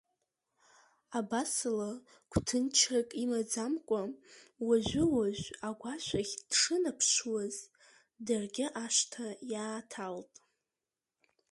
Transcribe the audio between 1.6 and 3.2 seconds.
ала гәҭынчрак